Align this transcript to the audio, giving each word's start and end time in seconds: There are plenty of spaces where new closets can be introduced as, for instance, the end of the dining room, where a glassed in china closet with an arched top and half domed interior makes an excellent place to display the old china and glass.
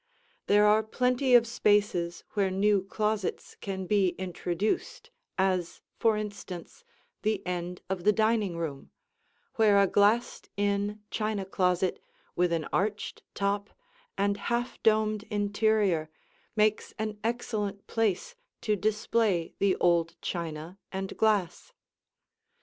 There 0.47 0.65
are 0.65 0.81
plenty 0.81 1.35
of 1.35 1.45
spaces 1.45 2.23
where 2.33 2.49
new 2.49 2.81
closets 2.81 3.55
can 3.61 3.85
be 3.85 4.15
introduced 4.17 5.11
as, 5.37 5.79
for 5.99 6.17
instance, 6.17 6.83
the 7.21 7.45
end 7.45 7.83
of 7.87 8.03
the 8.03 8.11
dining 8.11 8.57
room, 8.57 8.89
where 9.57 9.79
a 9.79 9.85
glassed 9.85 10.49
in 10.57 11.03
china 11.11 11.45
closet 11.45 12.01
with 12.35 12.51
an 12.51 12.67
arched 12.73 13.21
top 13.35 13.69
and 14.17 14.37
half 14.37 14.81
domed 14.81 15.21
interior 15.29 16.09
makes 16.55 16.95
an 16.97 17.19
excellent 17.23 17.85
place 17.85 18.33
to 18.61 18.75
display 18.75 19.53
the 19.59 19.75
old 19.75 20.15
china 20.19 20.79
and 20.91 21.15
glass. 21.15 21.73